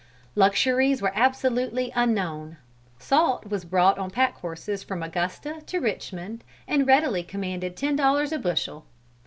"Luxuries 0.33 0.99
were 0.99 1.11
absolutely 1.13 1.91
unknown. 1.93 2.57
Salt 2.97 3.45
was 3.51 3.63
brought 3.65 3.99
on 3.99 4.09
pack 4.09 4.39
horses 4.39 4.81
from 4.81 5.03
Augusta 5.03 5.61
and 5.71 5.83
Richmond 5.83 6.43
and 6.67 6.87
readily 6.87 7.21
commanded 7.21 7.75
ten 7.77 7.97
dollars 7.97 8.31
a 8.31 8.39
bushel. 8.39 8.85